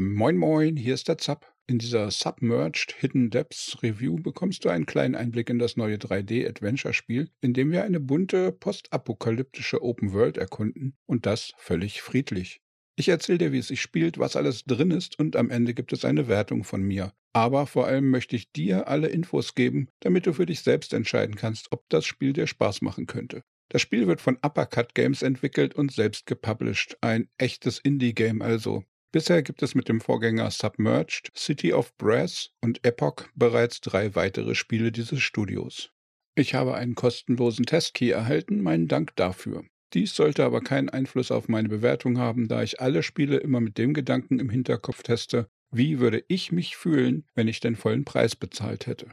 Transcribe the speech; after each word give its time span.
Moin 0.00 0.36
Moin, 0.36 0.76
hier 0.76 0.94
ist 0.94 1.08
der 1.08 1.18
Zap. 1.18 1.52
In 1.66 1.80
dieser 1.80 2.12
Submerged 2.12 2.94
Hidden 3.00 3.30
Depths 3.30 3.82
Review 3.82 4.14
bekommst 4.14 4.64
du 4.64 4.68
einen 4.68 4.86
kleinen 4.86 5.16
Einblick 5.16 5.50
in 5.50 5.58
das 5.58 5.76
neue 5.76 5.96
3D-Adventure-Spiel, 5.96 7.32
in 7.40 7.52
dem 7.52 7.72
wir 7.72 7.82
eine 7.82 7.98
bunte, 7.98 8.52
postapokalyptische 8.52 9.82
Open 9.82 10.12
World 10.12 10.36
erkunden 10.36 10.96
und 11.06 11.26
das 11.26 11.52
völlig 11.56 12.00
friedlich. 12.00 12.60
Ich 12.94 13.08
erzähle 13.08 13.38
dir, 13.38 13.52
wie 13.52 13.58
es 13.58 13.66
sich 13.66 13.82
spielt, 13.82 14.18
was 14.18 14.36
alles 14.36 14.62
drin 14.62 14.92
ist 14.92 15.18
und 15.18 15.34
am 15.34 15.50
Ende 15.50 15.74
gibt 15.74 15.92
es 15.92 16.04
eine 16.04 16.28
Wertung 16.28 16.62
von 16.62 16.82
mir. 16.82 17.12
Aber 17.32 17.66
vor 17.66 17.88
allem 17.88 18.08
möchte 18.08 18.36
ich 18.36 18.52
dir 18.52 18.86
alle 18.86 19.08
Infos 19.08 19.56
geben, 19.56 19.88
damit 19.98 20.28
du 20.28 20.32
für 20.32 20.46
dich 20.46 20.60
selbst 20.60 20.94
entscheiden 20.94 21.34
kannst, 21.34 21.72
ob 21.72 21.82
das 21.88 22.06
Spiel 22.06 22.32
dir 22.32 22.46
Spaß 22.46 22.82
machen 22.82 23.06
könnte. 23.06 23.42
Das 23.68 23.82
Spiel 23.82 24.06
wird 24.06 24.20
von 24.20 24.38
Uppercut 24.42 24.94
Games 24.94 25.22
entwickelt 25.22 25.74
und 25.74 25.90
selbst 25.90 26.26
gepublished. 26.26 26.96
Ein 27.00 27.28
echtes 27.36 27.80
Indie-Game 27.80 28.42
also. 28.42 28.84
Bisher 29.10 29.42
gibt 29.42 29.62
es 29.62 29.74
mit 29.74 29.88
dem 29.88 30.02
Vorgänger 30.02 30.50
Submerged, 30.50 31.30
City 31.34 31.72
of 31.72 31.96
Brass 31.96 32.50
und 32.60 32.84
Epoch 32.84 33.26
bereits 33.34 33.80
drei 33.80 34.14
weitere 34.14 34.54
Spiele 34.54 34.92
dieses 34.92 35.22
Studios. 35.22 35.90
Ich 36.34 36.54
habe 36.54 36.74
einen 36.74 36.94
kostenlosen 36.94 37.64
Testkey 37.64 38.10
erhalten, 38.10 38.62
meinen 38.62 38.86
Dank 38.86 39.16
dafür. 39.16 39.64
Dies 39.94 40.14
sollte 40.14 40.44
aber 40.44 40.60
keinen 40.60 40.90
Einfluss 40.90 41.30
auf 41.30 41.48
meine 41.48 41.70
Bewertung 41.70 42.18
haben, 42.18 42.48
da 42.48 42.62
ich 42.62 42.80
alle 42.80 43.02
Spiele 43.02 43.38
immer 43.38 43.60
mit 43.60 43.78
dem 43.78 43.94
Gedanken 43.94 44.38
im 44.38 44.50
Hinterkopf 44.50 45.02
teste, 45.02 45.48
wie 45.70 45.98
würde 46.00 46.22
ich 46.28 46.52
mich 46.52 46.76
fühlen, 46.76 47.26
wenn 47.34 47.48
ich 47.48 47.60
den 47.60 47.76
vollen 47.76 48.04
Preis 48.04 48.36
bezahlt 48.36 48.86
hätte. 48.86 49.08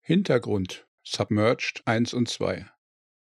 Hintergrund 0.00 0.86
Submerged 1.02 1.82
1 1.84 2.14
und 2.14 2.28
2 2.28 2.66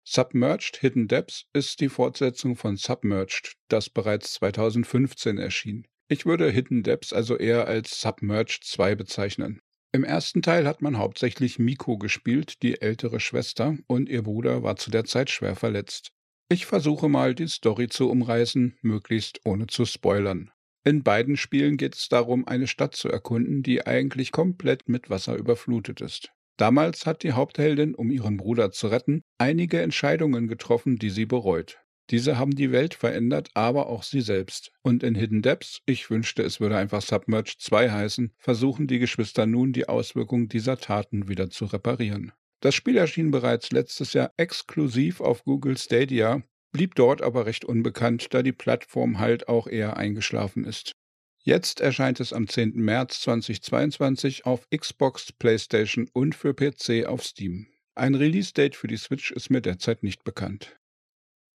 Submerged 0.05 0.79
Hidden 0.79 1.07
Depths 1.07 1.47
ist 1.53 1.81
die 1.81 1.91
Fortsetzung 1.91 2.57
von 2.57 2.77
Submerged, 2.79 3.59
das 3.69 3.91
bereits 3.91 4.33
2015 4.35 5.37
erschien. 5.37 5.87
Ich 6.11 6.25
würde 6.25 6.51
Hidden 6.51 6.83
Depths 6.83 7.13
also 7.13 7.37
eher 7.37 7.69
als 7.69 8.01
Submerged 8.01 8.65
2 8.65 8.95
bezeichnen. 8.95 9.61
Im 9.93 10.05
ersten 10.05 10.41
Teil 10.41 10.67
hat 10.67 10.81
man 10.81 10.97
hauptsächlich 10.97 11.59
Miko 11.59 11.99
gespielt, 11.99 12.63
die 12.63 12.81
ältere 12.81 13.21
Schwester, 13.21 13.77
und 13.87 14.09
ihr 14.09 14.23
Bruder 14.23 14.63
war 14.63 14.77
zu 14.77 14.91
der 14.91 15.05
Zeit 15.05 15.29
schwer 15.29 15.55
verletzt. 15.55 16.13
Ich 16.51 16.65
versuche 16.65 17.11
mal, 17.11 17.35
die 17.35 17.47
Story 17.47 17.89
zu 17.89 18.11
umreißen, 18.11 18.79
möglichst 18.81 19.41
ohne 19.45 19.67
zu 19.67 19.85
spoilern. 19.85 20.51
In 20.83 21.03
beiden 21.03 21.37
Spielen 21.37 21.77
geht 21.77 21.95
es 21.95 22.09
darum, 22.09 22.49
eine 22.49 22.67
Stadt 22.67 22.97
zu 22.97 23.11
erkunden, 23.11 23.63
die 23.63 23.87
eigentlich 23.87 24.33
komplett 24.33 24.89
mit 24.89 25.11
Wasser 25.11 25.37
überflutet 25.37 26.01
ist. 26.01 26.33
Damals 26.57 27.05
hat 27.05 27.23
die 27.23 27.33
Hauptheldin, 27.33 27.95
um 27.95 28.11
ihren 28.11 28.39
Bruder 28.39 28.71
zu 28.71 28.89
retten, 28.89 29.23
einige 29.37 29.83
Entscheidungen 29.83 30.49
getroffen, 30.49 30.97
die 30.97 31.11
sie 31.11 31.27
bereut. 31.27 31.79
Diese 32.11 32.39
haben 32.39 32.55
die 32.55 32.73
Welt 32.73 32.95
verändert, 32.95 33.51
aber 33.55 33.89
auch 33.89 34.03
sie 34.03 34.23
selbst. 34.23 34.73
Und 34.83 35.03
in 35.03 35.15
Hidden 35.15 35.43
Depths, 35.43 35.81
ich 35.85 36.09
wünschte, 36.09 36.43
es 36.43 36.59
würde 36.59 36.77
einfach 36.77 37.03
Submerged 37.03 37.61
2 37.61 37.91
heißen, 37.91 38.33
versuchen 38.39 38.87
die 38.87 38.99
Geschwister 38.99 39.45
nun, 39.47 39.73
die 39.73 39.89
Auswirkungen 39.89 40.49
dieser 40.49 40.79
Taten 40.79 41.29
wieder 41.29 41.51
zu 41.51 41.67
reparieren. 41.67 42.33
Das 42.61 42.75
Spiel 42.75 42.97
erschien 42.97 43.31
bereits 43.31 43.71
letztes 43.71 44.15
Jahr 44.15 44.33
exklusiv 44.37 45.21
auf 45.21 45.45
Google 45.45 45.77
Stadia, 45.77 46.43
blieb 46.73 46.95
dort 46.95 47.23
aber 47.23 47.47
recht 47.47 47.65
unbekannt, 47.65 48.29
da 48.31 48.43
die 48.43 48.53
Plattform 48.53 49.19
halt 49.19 49.49
auch 49.49 49.67
eher 49.67 49.97
eingeschlafen 49.97 50.65
ist. 50.65 50.93
Jetzt 51.41 51.81
erscheint 51.81 52.21
es 52.21 52.33
am 52.33 52.49
10. 52.49 52.73
März 52.75 53.21
2022 53.21 54.45
auf 54.45 54.69
Xbox, 54.71 55.33
PlayStation 55.33 56.09
und 56.13 56.35
für 56.35 56.53
PC 56.53 57.07
auf 57.07 57.23
Steam. 57.23 57.69
Ein 57.95 58.15
Release-Date 58.15 58.77
für 58.77 58.87
die 58.87 58.97
Switch 58.97 59.31
ist 59.31 59.51
mir 59.51 59.61
derzeit 59.61 60.03
nicht 60.03 60.25
bekannt. 60.25 60.78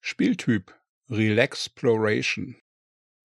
Spieltyp 0.06 0.74
Relaxploration. 1.10 2.58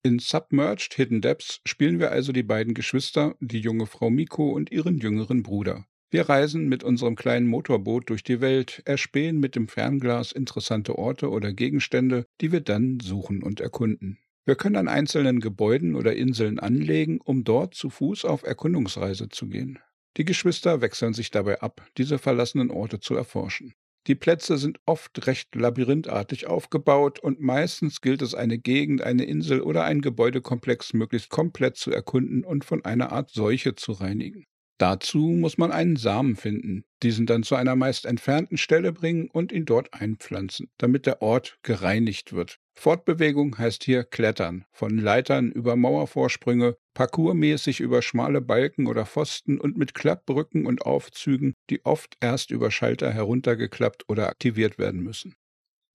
In 0.04 0.20
Submerged 0.20 0.94
Hidden 0.94 1.22
Depths 1.22 1.60
spielen 1.66 2.00
wir 2.00 2.12
also 2.12 2.32
die 2.32 2.44
beiden 2.44 2.76
Geschwister, 2.76 3.36
die 3.40 3.60
junge 3.60 3.88
Frau 3.88 4.12
Miko 4.12 4.52
und 4.52 4.72
ihren 4.72 5.00
jüngeren 5.00 5.42
Bruder. 5.42 5.88
Wir 6.12 6.30
reisen 6.30 6.70
mit 6.70 6.84
unserem 6.84 7.16
kleinen 7.16 7.48
Motorboot 7.48 8.12
durch 8.12 8.24
die 8.24 8.42
Welt, 8.42 8.84
erspähen 8.86 9.40
mit 9.40 9.56
dem 9.56 9.68
Fernglas 9.68 10.32
interessante 10.32 11.00
Orte 11.00 11.32
oder 11.32 11.52
Gegenstände, 11.52 12.28
die 12.42 12.52
wir 12.52 12.62
dann 12.62 13.00
suchen 13.00 13.42
und 13.42 13.60
erkunden. 13.60 14.20
Wir 14.46 14.56
können 14.56 14.76
an 14.76 14.88
einzelnen 14.88 15.40
Gebäuden 15.40 15.96
oder 15.96 16.16
Inseln 16.16 16.60
anlegen, 16.60 17.20
um 17.20 17.44
dort 17.44 17.74
zu 17.74 17.90
Fuß 17.90 18.24
auf 18.24 18.44
Erkundungsreise 18.44 19.30
zu 19.30 19.48
gehen. 19.48 19.80
Die 20.18 20.26
Geschwister 20.26 20.80
wechseln 20.80 21.16
sich 21.16 21.32
dabei 21.32 21.60
ab, 21.60 21.90
diese 21.98 22.20
verlassenen 22.20 22.70
Orte 22.70 23.00
zu 23.00 23.16
erforschen. 23.16 23.74
Die 24.08 24.16
Plätze 24.16 24.58
sind 24.58 24.80
oft 24.86 25.28
recht 25.28 25.54
labyrinthartig 25.54 26.48
aufgebaut 26.48 27.20
und 27.20 27.42
meistens 27.42 28.00
gilt 28.00 28.22
es, 28.22 28.36
eine 28.36 28.58
Gegend, 28.58 29.02
eine 29.02 29.26
Insel 29.26 29.60
oder 29.60 29.84
einen 29.84 30.02
Gebäudekomplex 30.02 30.94
möglichst 30.94 31.30
komplett 31.30 31.76
zu 31.76 31.92
erkunden 31.92 32.46
und 32.46 32.64
von 32.64 32.86
einer 32.86 33.12
Art 33.12 33.32
Seuche 33.32 33.76
zu 33.76 33.92
reinigen. 33.92 34.46
Dazu 34.80 35.20
muss 35.20 35.58
man 35.58 35.72
einen 35.72 35.96
Samen 35.96 36.36
finden, 36.36 36.84
diesen 37.02 37.26
dann 37.26 37.42
zu 37.42 37.56
einer 37.56 37.76
meist 37.76 38.06
entfernten 38.06 38.58
Stelle 38.58 38.94
bringen 38.94 39.28
und 39.28 39.52
ihn 39.52 39.66
dort 39.66 39.94
einpflanzen, 39.94 40.70
damit 40.78 41.08
der 41.08 41.22
Ort 41.22 41.58
gereinigt 41.64 42.34
wird. 42.34 42.60
Fortbewegung 42.76 43.58
heißt 43.58 43.84
hier 43.84 44.04
Klettern, 44.04 44.66
von 44.72 45.00
Leitern 45.00 45.52
über 45.52 45.76
Mauervorsprünge, 45.76 46.78
parkourmäßig 46.94 47.80
über 47.80 48.04
schmale 48.04 48.40
Balken 48.40 48.86
oder 48.86 49.08
Pfosten 49.08 49.60
und 49.60 49.78
mit 49.78 49.96
Klappbrücken 49.96 50.68
und 50.68 50.84
Aufzügen, 50.84 51.56
die 51.72 51.84
oft 51.84 52.16
erst 52.20 52.52
über 52.52 52.70
Schalter 52.70 53.12
heruntergeklappt 53.12 54.08
oder 54.10 54.28
aktiviert 54.30 54.78
werden 54.78 55.02
müssen. 55.02 55.34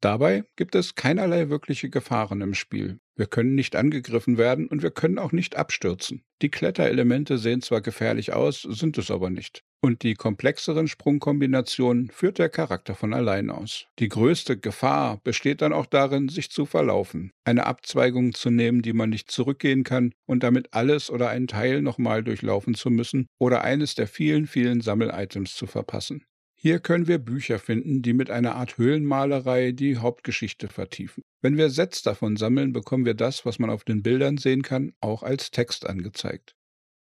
Dabei 0.02 0.42
gibt 0.56 0.74
es 0.74 0.96
keinerlei 0.96 1.48
wirkliche 1.48 1.88
Gefahren 1.88 2.40
im 2.40 2.54
Spiel. 2.54 2.98
Wir 3.14 3.26
können 3.26 3.54
nicht 3.54 3.76
angegriffen 3.76 4.36
werden 4.36 4.66
und 4.66 4.82
wir 4.82 4.90
können 4.90 5.16
auch 5.16 5.30
nicht 5.30 5.54
abstürzen. 5.54 6.24
Die 6.42 6.50
Kletterelemente 6.50 7.38
sehen 7.38 7.62
zwar 7.62 7.82
gefährlich 7.82 8.32
aus, 8.32 8.62
sind 8.62 8.98
es 8.98 9.12
aber 9.12 9.30
nicht. 9.30 9.62
Und 9.80 10.02
die 10.02 10.14
komplexeren 10.14 10.88
Sprungkombinationen 10.88 12.10
führt 12.10 12.40
der 12.40 12.48
Charakter 12.48 12.96
von 12.96 13.14
allein 13.14 13.48
aus. 13.48 13.86
Die 14.00 14.08
größte 14.08 14.58
Gefahr 14.58 15.20
besteht 15.22 15.62
dann 15.62 15.72
auch 15.72 15.86
darin, 15.86 16.28
sich 16.28 16.50
zu 16.50 16.66
verlaufen, 16.66 17.30
eine 17.44 17.66
Abzweigung 17.66 18.34
zu 18.34 18.50
nehmen, 18.50 18.82
die 18.82 18.94
man 18.94 19.10
nicht 19.10 19.30
zurückgehen 19.30 19.84
kann 19.84 20.14
und 20.26 20.42
damit 20.42 20.74
alles 20.74 21.10
oder 21.10 21.28
einen 21.28 21.46
Teil 21.46 21.80
nochmal 21.80 22.24
durchlaufen 22.24 22.74
zu 22.74 22.90
müssen 22.90 23.28
oder 23.38 23.62
eines 23.62 23.94
der 23.94 24.08
vielen, 24.08 24.48
vielen 24.48 24.80
Sammelitems 24.80 25.54
zu 25.54 25.68
verpassen. 25.68 26.24
Hier 26.64 26.78
können 26.78 27.08
wir 27.08 27.18
Bücher 27.18 27.58
finden, 27.58 28.02
die 28.02 28.12
mit 28.12 28.30
einer 28.30 28.54
Art 28.54 28.78
Höhlenmalerei 28.78 29.72
die 29.72 29.96
Hauptgeschichte 29.96 30.68
vertiefen. 30.68 31.24
Wenn 31.40 31.56
wir 31.56 31.70
Sets 31.70 32.02
davon 32.02 32.36
sammeln, 32.36 32.72
bekommen 32.72 33.04
wir 33.04 33.14
das, 33.14 33.44
was 33.44 33.58
man 33.58 33.68
auf 33.68 33.82
den 33.82 34.04
Bildern 34.04 34.38
sehen 34.38 34.62
kann, 34.62 34.92
auch 35.00 35.24
als 35.24 35.50
Text 35.50 35.84
angezeigt. 35.84 36.54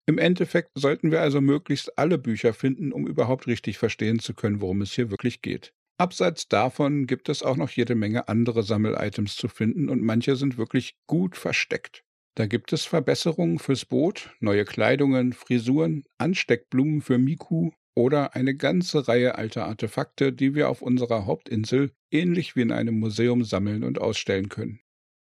Im 0.07 0.17
Endeffekt 0.17 0.71
sollten 0.75 1.11
wir 1.11 1.21
also 1.21 1.43
möglichst 1.43 1.99
alle 1.99 2.17
Bücher 2.17 2.55
finden, 2.55 2.93
um 2.93 3.07
überhaupt 3.07 3.47
richtig 3.47 3.77
verstehen 3.77 4.21
zu 4.21 4.33
können, 4.33 4.63
worum 4.63 4.81
es 4.81 4.93
hier 4.93 5.11
wirklich 5.11 5.43
geht. 5.43 5.75
Abseits 5.99 6.49
davon 6.49 7.07
gibt 7.07 7.29
es 7.29 7.43
auch 7.43 7.57
noch 7.57 7.69
jede 7.69 7.95
Menge 7.95 8.29
andere 8.29 8.63
Sammelitems 8.63 9.37
zu 9.37 9.49
finden 9.49 9.91
und 9.91 10.01
manche 10.01 10.35
sind 10.37 10.57
wirklich 10.57 10.97
gut 11.07 11.37
versteckt. 11.37 12.05
Da 12.37 12.47
gibt 12.47 12.73
es 12.73 12.87
Verbesserungen 12.87 13.59
fürs 13.59 13.85
Boot, 13.85 14.35
neue 14.41 14.65
Kleidungen, 14.65 15.35
Frisuren, 15.35 16.05
Ansteckblumen 16.17 17.03
für 17.03 17.19
Miku, 17.19 17.73
oder 17.95 18.35
eine 18.35 18.55
ganze 18.55 19.09
Reihe 19.09 19.37
alter 19.37 19.67
Artefakte, 19.67 20.33
die 20.33 20.55
wir 20.55 20.69
auf 20.69 20.83
unserer 20.83 21.27
Hauptinsel 21.27 21.93
ähnlich 22.11 22.57
wie 22.57 22.63
in 22.63 22.73
einem 22.73 22.99
Museum 22.99 23.45
sammeln 23.45 23.85
und 23.85 24.01
ausstellen 24.01 24.49
können. 24.49 24.81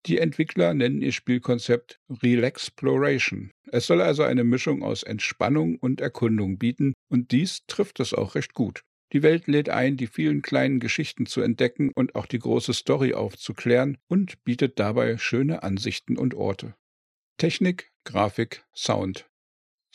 Die 0.07 0.19
Entwickler 0.19 0.75
nennen 0.75 1.01
ihr 1.01 1.13
Spielkonzept 1.13 1.99
Relaxploration. 2.11 3.51
Es 3.73 3.87
soll 3.87 4.03
also 4.03 4.23
eine 4.23 4.45
Mischung 4.45 4.83
aus 4.83 5.03
Entspannung 5.03 5.77
und 5.77 6.03
Erkundung 6.03 6.59
bieten, 6.59 6.93
und 7.09 7.33
dies 7.33 7.65
trifft 7.67 8.01
es 8.01 8.13
auch 8.13 8.35
recht 8.35 8.53
gut. 8.53 8.83
Die 9.15 9.23
Welt 9.23 9.47
lädt 9.47 9.71
ein, 9.71 9.97
die 9.97 10.07
vielen 10.07 10.43
kleinen 10.43 10.81
Geschichten 10.81 11.25
zu 11.25 11.41
entdecken 11.41 11.91
und 11.95 12.17
auch 12.17 12.27
die 12.27 12.39
große 12.39 12.75
Story 12.75 13.15
aufzuklären 13.15 13.97
und 14.09 14.43
bietet 14.45 14.79
dabei 14.79 15.17
schöne 15.17 15.63
Ansichten 15.63 16.19
und 16.19 16.35
Orte. 16.35 16.75
Technik, 17.39 17.91
Grafik, 18.05 18.65
Sound. 18.75 19.27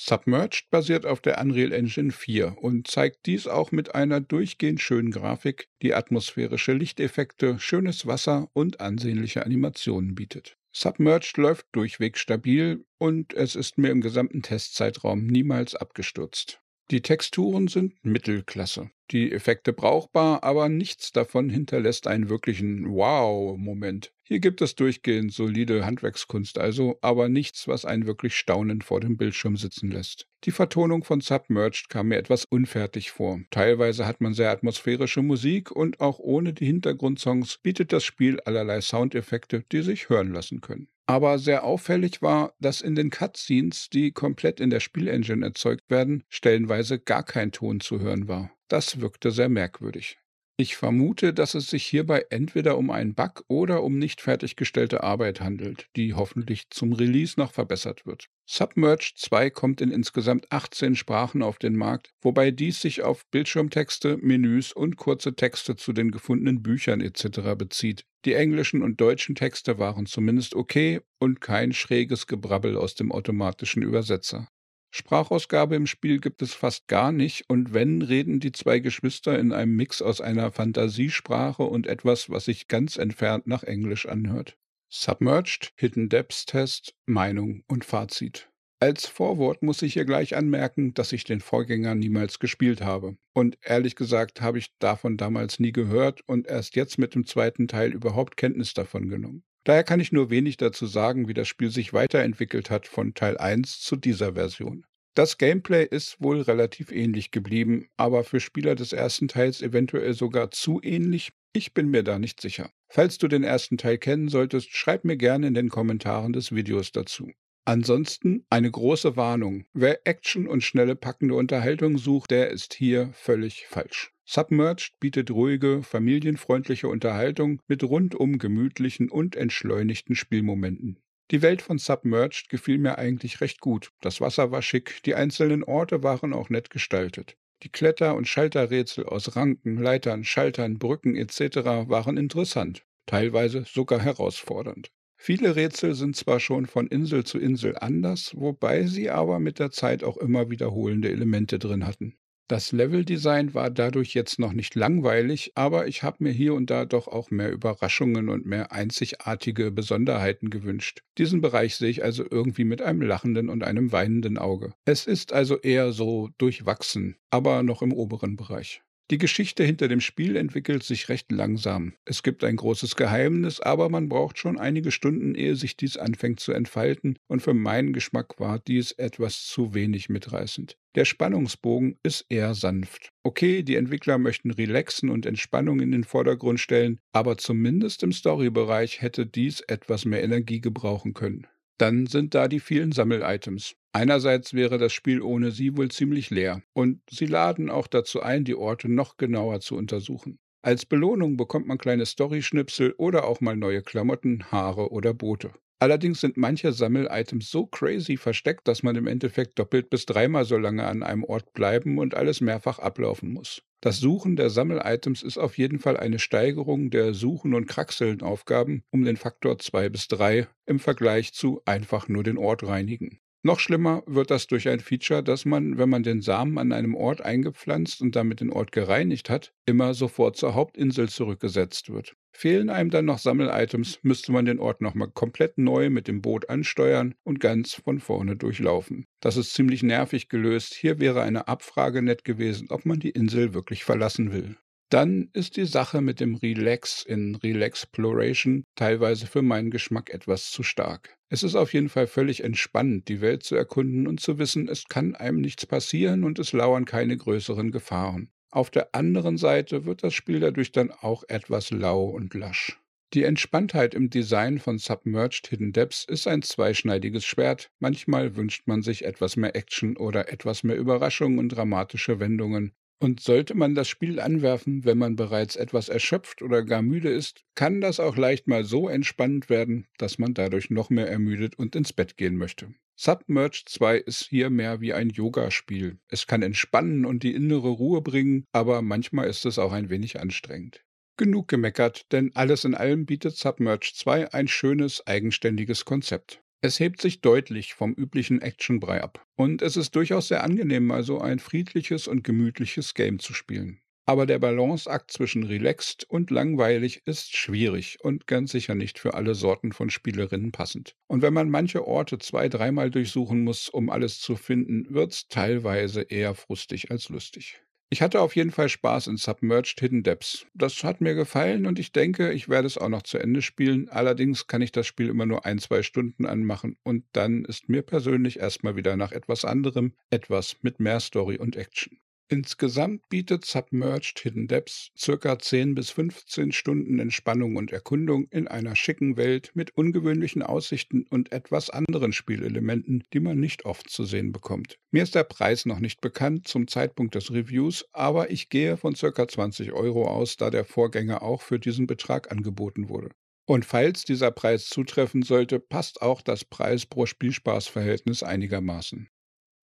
Submerged 0.02 0.70
basiert 0.70 1.06
auf 1.06 1.20
der 1.20 1.42
Unreal 1.42 1.74
Engine 1.74 2.14
4 2.14 2.58
und 2.60 2.88
zeigt 2.88 3.26
dies 3.26 3.48
auch 3.48 3.74
mit 3.74 3.96
einer 3.96 4.22
durchgehend 4.22 4.80
schönen 4.80 5.12
Grafik, 5.12 5.68
die 5.82 5.94
atmosphärische 5.94 6.72
Lichteffekte, 6.72 7.60
schönes 7.60 8.08
Wasser 8.08 8.50
und 8.54 8.80
ansehnliche 8.80 9.46
Animationen 9.46 10.16
bietet. 10.16 10.56
Submerged 10.72 11.36
läuft 11.36 11.66
durchweg 11.74 12.18
stabil 12.18 12.86
und 12.98 13.34
es 13.34 13.56
ist 13.56 13.78
mir 13.78 13.92
im 13.92 14.00
gesamten 14.00 14.42
Testzeitraum 14.42 15.28
niemals 15.28 15.76
abgestürzt. 15.76 16.62
Die 16.92 17.04
Texturen 17.04 17.68
sind 17.68 18.04
Mittelklasse, 18.04 18.90
die 19.12 19.32
Effekte 19.32 19.74
brauchbar, 19.74 20.44
aber 20.44 20.70
nichts 20.70 21.12
davon 21.12 21.48
hinterlässt 21.48 22.08
einen 22.08 22.30
wirklichen 22.30 22.90
Wow-Moment. 22.90 24.12
Hier 24.24 24.40
gibt 24.40 24.60
es 24.64 24.74
durchgehend 24.74 25.32
solide 25.32 25.86
Handwerkskunst 25.86 26.58
also, 26.58 26.98
aber 27.02 27.30
nichts, 27.30 27.68
was 27.68 27.86
einen 27.86 28.08
wirklich 28.08 28.36
staunend 28.36 28.84
vor 28.84 29.02
dem 29.02 29.18
Bildschirm 29.18 29.56
sitzen 29.56 29.92
lässt. 29.92 30.28
Die 30.46 30.52
Vertonung 30.52 31.04
von 31.04 31.22
Submerged 31.22 31.90
kam 31.90 32.08
mir 32.08 32.18
etwas 32.18 32.46
unfertig 32.46 33.12
vor. 33.12 33.40
Teilweise 33.52 34.08
hat 34.08 34.20
man 34.20 34.34
sehr 34.34 34.50
atmosphärische 34.50 35.22
Musik 35.22 35.70
und 35.70 36.00
auch 36.00 36.18
ohne 36.18 36.54
die 36.54 36.66
Hintergrundsongs 36.66 37.60
bietet 37.60 37.94
das 37.94 38.04
Spiel 38.04 38.40
allerlei 38.40 38.82
Soundeffekte, 38.82 39.64
die 39.72 39.84
sich 39.84 40.10
hören 40.10 40.34
lassen 40.34 40.60
können. 40.62 40.88
Aber 41.10 41.40
sehr 41.40 41.64
auffällig 41.64 42.22
war, 42.22 42.54
dass 42.60 42.82
in 42.82 42.94
den 42.94 43.10
Cutscenes, 43.10 43.90
die 43.90 44.12
komplett 44.12 44.60
in 44.60 44.70
der 44.70 44.80
Spielengine 44.80 45.44
erzeugt 45.44 45.90
werden, 45.90 46.24
stellenweise 46.30 47.00
gar 47.00 47.24
kein 47.24 47.52
Ton 47.52 47.80
zu 47.80 48.00
hören 48.00 48.28
war. 48.28 48.52
Das 48.68 49.02
wirkte 49.02 49.32
sehr 49.32 49.50
merkwürdig. 49.50 50.20
Ich 50.62 50.76
vermute, 50.76 51.34
dass 51.34 51.56
es 51.56 51.70
sich 51.70 51.86
hierbei 51.86 52.26
entweder 52.32 52.78
um 52.78 52.92
einen 52.92 53.16
Bug 53.16 53.46
oder 53.48 53.82
um 53.82 53.98
nicht 53.98 54.20
fertiggestellte 54.20 55.04
Arbeit 55.04 55.40
handelt, 55.40 55.88
die 55.96 56.16
hoffentlich 56.16 56.70
zum 56.70 56.92
Release 56.92 57.40
noch 57.40 57.54
verbessert 57.54 58.06
wird. 58.06 58.26
Submerged 58.46 59.14
2 59.18 59.52
kommt 59.52 59.80
in 59.80 59.90
insgesamt 59.90 60.52
18 60.52 60.98
Sprachen 60.98 61.44
auf 61.44 61.60
den 61.60 61.78
Markt, 61.78 62.12
wobei 62.22 62.52
dies 62.52 62.82
sich 62.82 63.04
auf 63.04 63.26
Bildschirmtexte, 63.32 64.18
Menüs 64.18 64.74
und 64.74 64.98
kurze 64.98 65.34
Texte 65.34 65.78
zu 65.78 65.94
den 65.94 66.12
gefundenen 66.12 66.62
Büchern 66.62 67.00
etc. 67.00 67.56
bezieht. 67.58 68.04
Die 68.26 68.34
englischen 68.34 68.84
und 68.84 69.00
deutschen 69.00 69.36
Texte 69.36 69.80
waren 69.80 70.08
zumindest 70.08 70.56
okay 70.56 71.00
und 71.20 71.40
kein 71.40 71.72
schräges 71.72 72.28
Gebrabbel 72.28 72.76
aus 72.76 72.96
dem 72.96 73.14
automatischen 73.14 73.82
Übersetzer. 73.82 74.50
Sprachausgabe 74.92 75.76
im 75.76 75.86
Spiel 75.86 76.20
gibt 76.20 76.42
es 76.42 76.54
fast 76.54 76.88
gar 76.88 77.12
nicht 77.12 77.50
und 77.50 77.74
wenn, 77.74 78.02
reden 78.02 78.40
die 78.40 78.52
zwei 78.52 78.80
Geschwister 78.80 79.38
in 79.38 79.54
einem 79.54 79.76
Mix 79.76 80.02
aus 80.02 80.20
einer 80.20 80.52
Fantasiesprache 80.52 81.64
und 81.64 81.86
etwas, 81.86 82.30
was 82.30 82.46
sich 82.46 82.68
ganz 82.68 82.98
entfernt 82.98 83.46
nach 83.46 83.64
Englisch 83.64 84.08
anhört. 84.08 84.58
Submerged, 84.90 85.74
Hidden 85.76 86.10
Depths 86.10 86.46
Test, 86.46 86.96
Meinung 87.06 87.64
und 87.68 87.86
Fazit. 87.86 88.50
Als 88.82 89.06
Vorwort 89.06 89.62
muss 89.62 89.82
ich 89.82 89.94
hier 89.94 90.06
gleich 90.06 90.38
anmerken, 90.38 90.94
dass 90.94 91.12
ich 91.12 91.26
den 91.26 91.42
Vorgänger 91.42 91.96
niemals 91.96 92.40
gespielt 92.40 92.82
habe. 92.82 93.18
Und 93.34 93.58
ehrlich 93.62 93.96
gesagt 93.96 94.42
habe 94.42 94.58
ich 94.58 94.78
davon 94.80 95.18
damals 95.18 95.60
nie 95.60 95.74
gehört 95.74 96.22
und 96.22 96.48
erst 96.48 96.76
jetzt 96.76 96.98
mit 96.98 97.14
dem 97.14 97.26
zweiten 97.26 97.68
Teil 97.68 97.94
überhaupt 97.94 98.38
Kenntnis 98.38 98.74
davon 98.74 99.10
genommen. 99.10 99.44
Daher 99.64 99.84
kann 99.84 100.00
ich 100.00 100.12
nur 100.12 100.30
wenig 100.30 100.58
dazu 100.58 100.86
sagen, 100.86 101.28
wie 101.28 101.34
das 101.34 101.48
Spiel 101.48 101.70
sich 101.70 101.94
weiterentwickelt 101.94 102.70
hat 102.70 102.88
von 102.88 103.14
Teil 103.14 103.38
1 103.38 103.82
zu 103.82 103.96
dieser 103.96 104.34
Version. 104.34 104.86
Das 105.16 105.38
Gameplay 105.38 105.86
ist 105.86 106.22
wohl 106.22 106.42
relativ 106.42 106.92
ähnlich 106.92 107.32
geblieben, 107.32 107.90
aber 107.98 108.24
für 108.24 108.40
Spieler 108.40 108.76
des 108.76 108.94
ersten 108.94 109.28
Teils 109.28 109.62
eventuell 109.62 110.14
sogar 110.14 110.52
zu 110.52 110.80
ähnlich. 110.82 111.32
Ich 111.52 111.74
bin 111.74 111.90
mir 111.90 112.04
da 112.04 112.20
nicht 112.20 112.40
sicher. 112.40 112.72
Falls 112.88 113.18
du 113.18 113.28
den 113.28 113.44
ersten 113.44 113.78
Teil 113.78 113.98
kennen 113.98 114.30
solltest, 114.30 114.76
schreib 114.76 115.04
mir 115.04 115.18
gerne 115.18 115.48
in 115.48 115.56
den 115.56 115.70
Kommentaren 115.70 116.32
des 116.32 116.54
Videos 116.56 116.92
dazu. 116.92 117.32
Ansonsten 117.66 118.46
eine 118.50 118.72
große 118.72 119.16
Warnung. 119.16 119.66
Wer 119.74 120.08
Action 120.08 120.48
und 120.48 120.64
schnelle 120.64 120.96
packende 120.96 121.36
Unterhaltung 121.36 121.98
sucht, 121.98 122.32
der 122.32 122.50
ist 122.50 122.74
hier 122.74 123.12
völlig 123.14 123.68
falsch. 123.68 124.12
Submerged 124.32 125.00
bietet 125.00 125.32
ruhige, 125.32 125.82
familienfreundliche 125.82 126.88
Unterhaltung 126.88 127.64
mit 127.68 127.84
rundum 127.84 128.38
gemütlichen 128.38 129.10
und 129.10 129.36
entschleunigten 129.36 130.16
Spielmomenten. 130.16 131.00
Die 131.32 131.42
Welt 131.42 131.64
von 131.64 131.80
Submerged 131.80 132.48
gefiel 132.48 132.78
mir 132.78 133.00
eigentlich 133.00 133.42
recht 133.42 133.60
gut. 133.60 133.90
Das 134.02 134.22
Wasser 134.22 134.52
war 134.52 134.62
schick, 134.62 135.02
die 135.02 135.16
einzelnen 135.16 135.64
Orte 135.64 136.04
waren 136.04 136.34
auch 136.34 136.52
nett 136.52 136.70
gestaltet. 136.70 137.38
Die 137.64 137.70
Kletter- 137.70 138.14
und 138.14 138.28
Schalterrätsel 138.28 139.08
aus 139.08 139.36
Ranken, 139.36 139.78
Leitern, 139.78 140.24
Schaltern, 140.24 140.78
Brücken 140.78 141.16
etc. 141.16 141.90
waren 141.90 142.16
interessant, 142.16 142.86
teilweise 143.08 143.66
sogar 143.66 144.00
herausfordernd. 144.00 144.92
Viele 145.18 145.56
Rätsel 145.56 145.96
sind 145.96 146.16
zwar 146.16 146.40
schon 146.40 146.68
von 146.68 146.86
Insel 146.86 147.24
zu 147.24 147.40
Insel 147.40 147.76
anders, 147.80 148.36
wobei 148.36 148.86
sie 148.86 149.10
aber 149.10 149.40
mit 149.40 149.58
der 149.58 149.72
Zeit 149.72 150.04
auch 150.04 150.18
immer 150.18 150.52
wiederholende 150.52 151.10
Elemente 151.10 151.58
drin 151.58 151.88
hatten. 151.88 152.19
Das 152.50 152.72
Leveldesign 152.72 153.54
war 153.54 153.70
dadurch 153.70 154.16
jetzt 154.16 154.40
noch 154.40 154.54
nicht 154.54 154.74
langweilig, 154.74 155.52
aber 155.54 155.88
ich 155.88 156.02
habe 156.02 156.24
mir 156.24 156.32
hier 156.32 156.56
und 156.56 156.72
da 156.72 156.86
doch 156.86 157.08
auch 157.08 157.30
mehr 157.30 157.52
Überraschungen 157.52 158.28
und 158.28 158.48
mehr 158.48 158.72
einzigartige 158.72 159.70
Besonderheiten 159.70 160.50
gewünscht. 160.50 161.04
Diesen 161.20 161.42
Bereich 161.42 161.76
sehe 161.76 161.92
ich 161.92 162.04
also 162.04 162.26
irgendwie 162.28 162.64
mit 162.64 162.82
einem 162.82 163.04
lachenden 163.04 163.50
und 163.50 163.64
einem 163.64 163.92
weinenden 163.92 164.40
Auge. 164.40 164.74
Es 164.86 165.06
ist 165.06 165.32
also 165.32 165.60
eher 165.60 165.92
so 165.92 166.30
durchwachsen, 166.40 167.18
aber 167.30 167.62
noch 167.62 167.84
im 167.84 167.94
oberen 167.94 168.36
Bereich. 168.36 168.82
Die 169.12 169.18
Geschichte 169.18 169.64
hinter 169.64 169.88
dem 169.88 170.02
Spiel 170.02 170.36
entwickelt 170.36 170.84
sich 170.84 171.10
recht 171.10 171.32
langsam. 171.32 171.94
Es 172.06 172.22
gibt 172.22 172.44
ein 172.44 172.56
großes 172.56 172.96
Geheimnis, 172.96 173.60
aber 173.60 173.90
man 173.90 174.08
braucht 174.08 174.38
schon 174.38 174.60
einige 174.60 174.92
Stunden, 174.92 175.34
ehe 175.34 175.56
sich 175.56 175.76
dies 175.76 175.98
anfängt 175.98 176.40
zu 176.40 176.52
entfalten, 176.52 177.18
und 177.28 177.42
für 177.42 177.56
meinen 177.56 177.92
Geschmack 177.92 178.40
war 178.40 178.60
dies 178.60 178.92
etwas 178.92 179.48
zu 179.48 179.74
wenig 179.74 180.10
mitreißend. 180.10 180.78
Der 180.94 181.06
Spannungsbogen 181.06 181.98
ist 182.04 182.28
eher 182.30 182.54
sanft. 182.54 183.10
Okay, 183.24 183.64
die 183.64 183.78
Entwickler 183.78 184.20
möchten 184.20 184.52
Relaxen 184.52 185.10
und 185.10 185.26
Entspannung 185.26 185.80
in 185.80 185.92
den 185.92 186.04
Vordergrund 186.04 186.60
stellen, 186.60 187.00
aber 187.12 187.38
zumindest 187.38 188.04
im 188.04 188.12
Storybereich 188.12 189.02
hätte 189.02 189.26
dies 189.26 189.62
etwas 189.62 190.06
mehr 190.06 190.22
Energie 190.22 190.62
gebrauchen 190.62 191.16
können. 191.16 191.48
Dann 191.80 192.06
sind 192.06 192.36
da 192.36 192.48
die 192.48 192.60
vielen 192.60 192.92
Sammelitems. 192.92 193.76
Einerseits 193.92 194.54
wäre 194.54 194.78
das 194.78 194.94
Spiel 194.94 195.22
ohne 195.22 195.52
sie 195.52 195.76
wohl 195.76 195.90
ziemlich 195.90 196.30
leer, 196.30 196.62
und 196.74 197.02
sie 197.10 197.26
laden 197.26 197.70
auch 197.70 197.88
dazu 197.88 198.22
ein, 198.22 198.44
die 198.44 198.56
Orte 198.56 198.88
noch 198.88 199.18
genauer 199.18 199.62
zu 199.62 199.76
untersuchen. 199.76 200.40
Als 200.62 200.86
Belohnung 200.86 201.38
bekommt 201.38 201.68
man 201.68 201.78
kleine 201.78 202.06
Story-Schnipsel 202.06 202.94
oder 202.98 203.26
auch 203.26 203.42
mal 203.42 203.56
neue 203.56 203.82
Klamotten, 203.82 204.52
Haare 204.52 204.92
oder 204.92 205.14
Boote. 205.14 205.54
Allerdings 205.82 206.20
sind 206.20 206.36
manche 206.36 206.74
Sammelitems 206.74 207.50
so 207.50 207.66
crazy 207.66 208.18
versteckt, 208.18 208.68
dass 208.68 208.84
man 208.84 208.98
im 208.98 209.08
Endeffekt 209.08 209.58
doppelt 209.58 209.90
bis 209.90 210.06
dreimal 210.06 210.44
so 210.44 210.58
lange 210.58 210.86
an 210.86 211.02
einem 211.02 211.24
Ort 211.24 211.54
bleiben 211.54 211.98
und 211.98 212.16
alles 212.16 212.42
mehrfach 212.42 212.80
ablaufen 212.80 213.32
muss. 213.32 213.62
Das 213.80 214.00
Suchen 214.00 214.36
der 214.36 214.50
Sammelitems 214.50 215.24
ist 215.24 215.38
auf 215.38 215.58
jeden 215.58 215.80
Fall 215.80 215.96
eine 215.96 216.20
Steigerung 216.20 216.90
der 216.90 217.14
Suchen- 217.14 217.54
und 217.54 217.66
Kraxeln-Aufgaben 217.68 218.84
um 218.92 219.06
den 219.06 219.16
Faktor 219.16 219.58
2 219.58 219.88
bis 219.88 220.10
3 220.10 220.50
im 220.66 220.80
Vergleich 220.80 221.32
zu 221.32 221.62
einfach 221.64 222.10
nur 222.10 222.24
den 222.24 222.38
Ort 222.38 222.68
reinigen. 222.68 223.22
Noch 223.42 223.62
schlimmer 223.62 224.04
wird 224.06 224.32
das 224.32 224.48
durch 224.48 224.68
ein 224.68 224.82
Feature, 224.82 225.24
dass 225.24 225.46
man, 225.46 225.78
wenn 225.78 225.88
man 225.88 226.04
den 226.04 226.22
Samen 226.22 226.58
an 226.58 226.74
einem 226.74 226.94
Ort 226.94 227.22
eingepflanzt 227.22 228.02
und 228.02 228.14
damit 228.18 228.42
den 228.42 228.52
Ort 228.52 228.74
gereinigt 228.74 229.30
hat, 229.30 229.54
immer 229.66 229.94
sofort 229.94 230.36
zur 230.36 230.56
Hauptinsel 230.56 231.08
zurückgesetzt 231.08 231.90
wird. 231.90 232.16
Fehlen 232.34 232.70
einem 232.70 232.90
dann 232.90 233.06
noch 233.06 233.18
Sammelitems, 233.18 234.00
müsste 234.04 234.34
man 234.34 234.44
den 234.44 234.60
Ort 234.60 234.82
nochmal 234.82 235.10
komplett 235.10 235.58
neu 235.58 235.90
mit 235.90 236.10
dem 236.10 236.22
Boot 236.22 236.50
ansteuern 236.50 237.16
und 237.24 237.40
ganz 237.40 237.76
von 237.76 238.00
vorne 238.00 238.36
durchlaufen. 238.36 239.06
Das 239.22 239.38
ist 239.38 239.54
ziemlich 239.54 239.84
nervig 239.84 240.28
gelöst. 240.28 240.74
Hier 240.74 241.00
wäre 241.00 241.22
eine 241.22 241.48
Abfrage 241.48 242.02
nett 242.02 242.26
gewesen, 242.26 242.68
ob 242.72 242.86
man 242.86 243.00
die 243.00 243.12
Insel 243.12 243.54
wirklich 243.54 243.86
verlassen 243.86 244.34
will. 244.34 244.58
Dann 244.90 245.30
ist 245.34 245.56
die 245.56 245.66
Sache 245.66 246.02
mit 246.02 246.20
dem 246.20 246.34
Relax 246.34 247.04
in 247.04 247.36
Relaxploration 247.36 248.64
teilweise 248.74 249.28
für 249.28 249.44
meinen 249.44 249.70
Geschmack 249.70 250.10
etwas 250.10 250.50
zu 250.50 250.64
stark. 250.64 251.16
Es 251.30 251.44
ist 251.44 251.54
auf 251.54 251.74
jeden 251.74 251.90
Fall 251.90 252.08
völlig 252.08 252.44
entspannend, 252.44 253.08
die 253.08 253.22
Welt 253.22 253.44
zu 253.44 253.56
erkunden 253.56 254.08
und 254.08 254.20
zu 254.20 254.40
wissen, 254.40 254.68
es 254.68 254.86
kann 254.86 255.16
einem 255.16 255.42
nichts 255.42 255.68
passieren 255.68 256.24
und 256.24 256.40
es 256.40 256.54
lauern 256.54 256.86
keine 256.86 257.16
größeren 257.16 257.70
Gefahren. 257.70 258.32
Auf 258.50 258.72
der 258.72 258.96
anderen 258.96 259.38
Seite 259.38 259.86
wird 259.86 260.04
das 260.04 260.16
Spiel 260.16 260.40
dadurch 260.40 260.72
dann 260.72 260.90
auch 260.90 261.24
etwas 261.28 261.70
lau 261.70 262.06
und 262.06 262.34
lasch. 262.34 262.80
Die 263.14 263.24
Entspanntheit 263.24 263.94
im 263.94 264.10
Design 264.10 264.58
von 264.58 264.80
Submerged 264.80 265.48
Hidden 265.48 265.72
Depths 265.72 266.04
ist 266.04 266.28
ein 266.28 266.42
zweischneidiges 266.42 267.26
Schwert. 267.26 267.72
Manchmal 267.80 268.36
wünscht 268.36 268.68
man 268.68 268.82
sich 268.82 269.06
etwas 269.06 269.36
mehr 269.36 269.56
Action 269.56 269.98
oder 269.98 270.32
etwas 270.32 270.64
mehr 270.64 270.78
Überraschung 270.78 271.38
und 271.38 271.50
dramatische 271.50 272.20
Wendungen. 272.20 272.74
Und 273.02 273.22
sollte 273.22 273.56
man 273.56 273.76
das 273.76 273.88
Spiel 273.88 274.20
anwerfen, 274.20 274.84
wenn 274.84 274.98
man 274.98 275.16
bereits 275.16 275.56
etwas 275.56 275.88
erschöpft 275.88 276.42
oder 276.42 276.64
gar 276.64 276.82
müde 276.82 277.10
ist, 277.10 277.46
kann 277.56 277.80
das 277.80 278.02
auch 278.02 278.18
leicht 278.18 278.48
mal 278.48 278.66
so 278.66 278.90
entspannt 278.90 279.50
werden, 279.50 279.88
dass 279.98 280.20
man 280.20 280.34
dadurch 280.34 280.70
noch 280.70 280.90
mehr 280.90 281.10
ermüdet 281.10 281.58
und 281.58 281.78
ins 281.78 281.94
Bett 281.94 282.18
gehen 282.18 282.36
möchte. 282.36 282.74
Submerged 282.98 283.70
2 283.70 284.00
ist 284.00 284.28
hier 284.28 284.50
mehr 284.50 284.82
wie 284.82 284.92
ein 284.92 285.10
Yoga-Spiel. 285.12 286.00
Es 286.10 286.28
kann 286.28 286.42
entspannen 286.42 287.06
und 287.06 287.24
die 287.24 287.34
innere 287.34 287.70
Ruhe 287.70 288.02
bringen, 288.02 288.44
aber 288.52 288.82
manchmal 288.82 289.30
ist 289.30 289.46
es 289.46 289.58
auch 289.58 289.72
ein 289.72 289.90
wenig 289.90 290.20
anstrengend. 290.20 290.84
Genug 291.16 291.48
gemeckert, 291.48 292.12
denn 292.12 292.32
alles 292.36 292.66
in 292.66 292.76
allem 292.76 293.06
bietet 293.06 293.38
Submerged 293.38 293.96
2 293.96 294.34
ein 294.34 294.50
schönes, 294.50 295.08
eigenständiges 295.08 295.86
Konzept. 295.86 296.44
Es 296.62 296.78
hebt 296.80 297.02
sich 297.02 297.22
deutlich 297.22 297.74
vom 297.74 297.94
üblichen 297.94 298.42
Actionbrei 298.42 299.02
ab. 299.02 299.26
Und 299.36 299.62
es 299.62 299.78
ist 299.78 299.96
durchaus 299.96 300.28
sehr 300.28 300.44
angenehm, 300.44 300.88
mal 300.88 301.04
so 301.04 301.20
ein 301.22 301.40
friedliches 301.40 302.06
und 302.06 302.24
gemütliches 302.26 302.94
Game 302.94 303.20
zu 303.20 303.34
spielen. 303.34 303.80
Aber 304.06 304.26
der 304.26 304.40
Balanceakt 304.40 305.12
zwischen 305.12 305.44
relaxed 305.44 306.04
und 306.10 306.32
langweilig 306.32 307.04
ist 307.06 307.34
schwierig 307.34 308.00
und 308.02 308.28
ganz 308.28 308.52
sicher 308.52 308.76
nicht 308.76 309.00
für 309.00 309.14
alle 309.14 309.36
Sorten 309.36 309.72
von 309.72 309.90
Spielerinnen 309.90 310.52
passend. 310.52 310.96
Und 311.08 311.22
wenn 311.22 311.34
man 311.34 311.50
manche 311.50 311.88
Orte 311.88 312.18
zwei, 312.18 312.50
dreimal 312.50 312.90
durchsuchen 312.90 313.44
muss, 313.44 313.70
um 313.70 313.90
alles 313.90 314.20
zu 314.20 314.36
finden, 314.36 314.94
wird's 314.94 315.28
teilweise 315.30 316.02
eher 316.02 316.36
frustig 316.36 316.92
als 316.92 317.08
lustig. 317.08 317.62
Ich 317.92 318.04
hatte 318.04 318.22
auf 318.22 318.36
jeden 318.36 318.52
Fall 318.52 318.70
Spaß 318.70 319.08
in 319.08 319.18
Submerged 319.18 319.80
Hidden 319.80 320.04
Depths. 320.04 320.46
Das 320.54 320.84
hat 320.84 321.02
mir 321.02 321.16
gefallen 321.16 321.66
und 321.66 321.80
ich 321.80 321.92
denke, 321.92 322.32
ich 322.32 322.48
werde 322.48 322.68
es 322.68 322.78
auch 322.78 322.88
noch 322.88 323.02
zu 323.02 323.18
Ende 323.18 323.42
spielen. 323.42 323.90
Allerdings 323.90 324.46
kann 324.46 324.62
ich 324.62 324.72
das 324.72 324.86
Spiel 324.86 325.10
immer 325.10 325.26
nur 325.26 325.44
ein, 325.44 325.58
zwei 325.58 325.82
Stunden 325.82 326.28
anmachen 326.28 326.78
und 326.84 327.06
dann 327.14 327.46
ist 327.46 327.68
mir 327.68 327.82
persönlich 327.82 328.38
erstmal 328.38 328.76
wieder 328.76 328.96
nach 328.96 329.12
etwas 329.12 329.44
anderem, 329.44 329.96
etwas 330.12 330.58
mit 330.62 330.80
mehr 330.80 331.00
Story 331.00 331.38
und 331.38 331.56
Action. 331.56 331.98
Insgesamt 332.32 333.10
bietet 333.10 333.44
Submerged 333.44 334.20
Hidden 334.20 334.48
Depths 334.48 334.92
circa 334.96 335.40
10 335.40 335.74
bis 335.74 335.90
15 335.90 336.52
Stunden 336.52 337.00
Entspannung 337.00 337.56
und 337.56 337.72
Erkundung 337.72 338.28
in 338.30 338.48
einer 338.48 338.76
schicken 338.76 339.18
Welt 339.18 339.50
mit 339.56 339.76
ungewöhnlichen 339.76 340.44
Aussichten 340.44 341.08
und 341.10 341.32
etwas 341.32 341.72
anderen 341.72 342.14
Spielelementen, 342.14 343.04
die 343.14 343.20
man 343.20 343.40
nicht 343.40 343.66
oft 343.66 343.90
zu 343.90 344.04
sehen 344.04 344.32
bekommt. 344.32 344.78
Mir 344.92 345.02
ist 345.02 345.16
der 345.16 345.24
Preis 345.24 345.66
noch 345.66 345.80
nicht 345.80 346.02
bekannt 346.02 346.48
zum 346.48 346.68
Zeitpunkt 346.68 347.16
des 347.16 347.32
Reviews, 347.32 347.86
aber 347.94 348.30
ich 348.30 348.50
gehe 348.50 348.78
von 348.78 348.94
circa 348.94 349.28
20 349.28 349.72
Euro 349.72 350.08
aus, 350.08 350.38
da 350.38 350.52
der 350.52 350.66
Vorgänger 350.66 351.24
auch 351.24 351.42
für 351.42 351.58
diesen 351.58 351.88
Betrag 351.88 352.32
angeboten 352.32 352.90
wurde. 352.90 353.10
Und 353.48 353.66
falls 353.66 354.04
dieser 354.04 354.30
Preis 354.30 354.68
zutreffen 354.68 355.24
sollte, 355.24 355.60
passt 355.60 356.04
auch 356.04 356.22
das 356.22 356.46
Preis 356.46 356.86
pro 356.86 357.08
Spielspaßverhältnis 357.08 358.22
einigermaßen. 358.22 359.10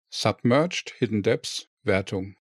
Submerged 0.10 0.96
Hidden 0.98 1.22
Depths 1.22 1.70
Wertung 1.84 2.36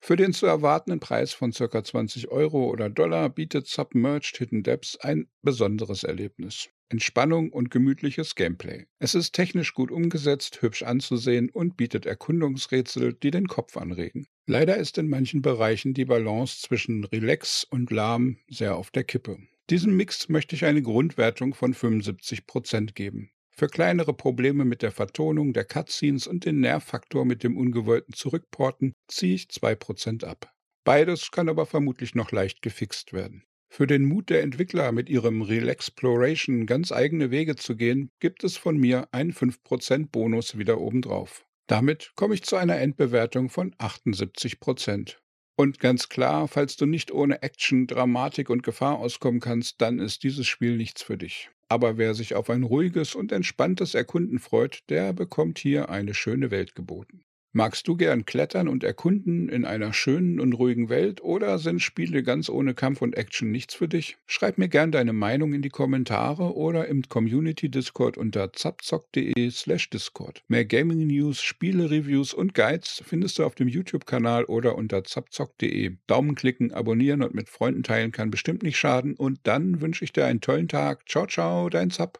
für 0.00 0.16
den 0.16 0.32
zu 0.32 0.46
erwartenden 0.46 1.00
Preis 1.00 1.32
von 1.32 1.52
ca. 1.52 1.84
20 1.84 2.28
Euro 2.28 2.70
oder 2.70 2.88
Dollar 2.88 3.28
bietet 3.28 3.66
Submerged 3.66 4.36
Hidden 4.36 4.62
Depths 4.62 4.96
ein 4.96 5.28
besonderes 5.42 6.04
Erlebnis. 6.04 6.68
Entspannung 6.90 7.50
und 7.50 7.70
gemütliches 7.70 8.34
Gameplay. 8.34 8.86
Es 8.98 9.14
ist 9.14 9.32
technisch 9.32 9.74
gut 9.74 9.90
umgesetzt, 9.90 10.62
hübsch 10.62 10.82
anzusehen 10.82 11.50
und 11.50 11.76
bietet 11.76 12.06
Erkundungsrätsel, 12.06 13.12
die 13.12 13.30
den 13.30 13.46
Kopf 13.46 13.76
anregen. 13.76 14.26
Leider 14.46 14.78
ist 14.78 14.96
in 14.96 15.08
manchen 15.08 15.42
Bereichen 15.42 15.92
die 15.92 16.06
Balance 16.06 16.62
zwischen 16.62 17.04
Relax 17.04 17.64
und 17.64 17.90
Lahm 17.90 18.38
sehr 18.48 18.76
auf 18.76 18.90
der 18.90 19.04
Kippe. 19.04 19.38
Diesem 19.68 19.96
Mix 19.96 20.30
möchte 20.30 20.56
ich 20.56 20.64
eine 20.64 20.80
Grundwertung 20.80 21.52
von 21.52 21.74
75% 21.74 22.94
geben. 22.94 23.30
Für 23.58 23.66
kleinere 23.66 24.14
Probleme 24.14 24.64
mit 24.64 24.82
der 24.82 24.92
Vertonung 24.92 25.52
der 25.52 25.64
Cutscenes 25.64 26.28
und 26.28 26.44
den 26.44 26.60
Nervfaktor 26.60 27.24
mit 27.24 27.42
dem 27.42 27.56
ungewollten 27.56 28.14
Zurückporten 28.14 28.92
ziehe 29.08 29.34
ich 29.34 29.46
2% 29.46 30.24
ab. 30.24 30.52
Beides 30.84 31.32
kann 31.32 31.48
aber 31.48 31.66
vermutlich 31.66 32.14
noch 32.14 32.30
leicht 32.30 32.62
gefixt 32.62 33.12
werden. 33.12 33.42
Für 33.68 33.88
den 33.88 34.04
Mut 34.04 34.30
der 34.30 34.42
Entwickler, 34.42 34.92
mit 34.92 35.08
ihrem 35.08 35.42
Relaxploration 35.42 36.66
ganz 36.66 36.92
eigene 36.92 37.32
Wege 37.32 37.56
zu 37.56 37.74
gehen, 37.74 38.12
gibt 38.20 38.44
es 38.44 38.56
von 38.56 38.76
mir 38.76 39.08
einen 39.10 39.32
5% 39.32 40.12
Bonus 40.12 40.56
wieder 40.56 40.80
obendrauf. 40.80 41.44
Damit 41.66 42.12
komme 42.14 42.34
ich 42.34 42.44
zu 42.44 42.54
einer 42.54 42.78
Endbewertung 42.78 43.50
von 43.50 43.74
78%. 43.74 45.16
Und 45.56 45.80
ganz 45.80 46.08
klar, 46.08 46.46
falls 46.46 46.76
du 46.76 46.86
nicht 46.86 47.10
ohne 47.10 47.42
Action, 47.42 47.88
Dramatik 47.88 48.50
und 48.50 48.62
Gefahr 48.62 49.00
auskommen 49.00 49.40
kannst, 49.40 49.80
dann 49.80 49.98
ist 49.98 50.22
dieses 50.22 50.46
Spiel 50.46 50.76
nichts 50.76 51.02
für 51.02 51.18
dich. 51.18 51.50
Aber 51.70 51.96
wer 51.96 52.14
sich 52.14 52.34
auf 52.34 52.50
ein 52.50 52.62
ruhiges 52.62 53.14
und 53.14 53.32
entspanntes 53.32 53.94
Erkunden 53.94 54.38
freut, 54.38 54.84
der 54.90 55.12
bekommt 55.14 55.58
hier 55.58 55.88
eine 55.88 56.12
schöne 56.14 56.50
Welt 56.50 56.74
geboten. 56.74 57.24
Magst 57.52 57.88
du 57.88 57.96
gern 57.96 58.26
klettern 58.26 58.68
und 58.68 58.84
erkunden 58.84 59.48
in 59.48 59.64
einer 59.64 59.94
schönen 59.94 60.38
und 60.38 60.52
ruhigen 60.52 60.90
Welt 60.90 61.22
oder 61.22 61.58
sind 61.58 61.80
Spiele 61.80 62.22
ganz 62.22 62.50
ohne 62.50 62.74
Kampf 62.74 63.00
und 63.00 63.16
Action 63.16 63.50
nichts 63.50 63.74
für 63.74 63.88
dich? 63.88 64.18
Schreib 64.26 64.58
mir 64.58 64.68
gern 64.68 64.92
deine 64.92 65.14
Meinung 65.14 65.54
in 65.54 65.62
die 65.62 65.70
Kommentare 65.70 66.54
oder 66.54 66.88
im 66.88 67.02
Community 67.08 67.70
Discord 67.70 68.18
unter 68.18 68.52
zapzock.de 68.52 69.50
slash 69.50 69.88
Discord. 69.90 70.42
Mehr 70.48 70.66
Gaming 70.66 71.06
News, 71.06 71.40
Spiele 71.40 71.90
Reviews 71.90 72.34
und 72.34 72.54
Guides 72.54 73.02
findest 73.06 73.38
du 73.38 73.44
auf 73.44 73.54
dem 73.54 73.68
YouTube-Kanal 73.68 74.44
oder 74.44 74.76
unter 74.76 75.04
zapzock.de. 75.04 75.96
Daumen 76.06 76.34
klicken, 76.34 76.72
abonnieren 76.72 77.22
und 77.22 77.34
mit 77.34 77.48
Freunden 77.48 77.82
teilen 77.82 78.12
kann 78.12 78.30
bestimmt 78.30 78.62
nicht 78.62 78.76
schaden 78.78 79.14
und 79.14 79.40
dann 79.44 79.80
wünsche 79.80 80.04
ich 80.04 80.12
dir 80.12 80.26
einen 80.26 80.40
tollen 80.40 80.68
Tag. 80.68 81.08
Ciao, 81.08 81.26
ciao, 81.26 81.68
dein 81.70 81.90
Zap. 81.90 82.16